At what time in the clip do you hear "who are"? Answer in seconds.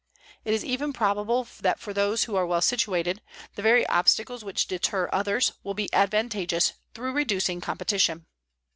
2.23-2.43